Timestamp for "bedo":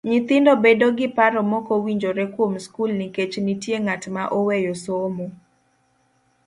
0.63-0.87